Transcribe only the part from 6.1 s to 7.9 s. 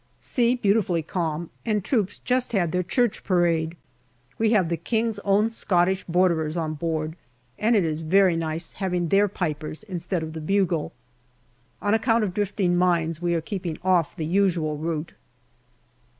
derers on board, and it